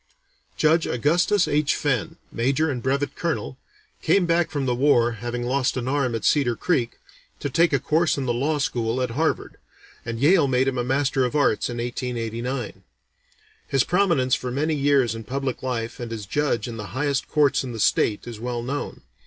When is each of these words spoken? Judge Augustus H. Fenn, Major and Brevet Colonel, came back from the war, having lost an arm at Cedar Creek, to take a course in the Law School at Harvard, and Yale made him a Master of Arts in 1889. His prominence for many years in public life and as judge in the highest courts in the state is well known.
Judge 0.57 0.87
Augustus 0.87 1.47
H. 1.47 1.75
Fenn, 1.75 2.15
Major 2.31 2.71
and 2.71 2.81
Brevet 2.81 3.15
Colonel, 3.15 3.59
came 4.01 4.25
back 4.25 4.49
from 4.49 4.65
the 4.65 4.73
war, 4.73 5.11
having 5.11 5.43
lost 5.43 5.77
an 5.77 5.87
arm 5.87 6.15
at 6.15 6.25
Cedar 6.25 6.55
Creek, 6.55 6.97
to 7.39 7.51
take 7.51 7.71
a 7.71 7.77
course 7.77 8.17
in 8.17 8.25
the 8.25 8.33
Law 8.33 8.57
School 8.57 8.99
at 8.99 9.11
Harvard, 9.11 9.57
and 10.03 10.19
Yale 10.19 10.47
made 10.47 10.67
him 10.67 10.79
a 10.79 10.83
Master 10.83 11.23
of 11.23 11.35
Arts 11.35 11.69
in 11.69 11.77
1889. 11.77 12.81
His 13.67 13.83
prominence 13.83 14.33
for 14.33 14.49
many 14.49 14.73
years 14.73 15.13
in 15.13 15.23
public 15.23 15.61
life 15.61 15.99
and 15.99 16.11
as 16.11 16.25
judge 16.25 16.67
in 16.67 16.77
the 16.77 16.87
highest 16.97 17.27
courts 17.27 17.63
in 17.63 17.71
the 17.71 17.79
state 17.79 18.25
is 18.25 18.39
well 18.39 18.63
known. 18.63 19.01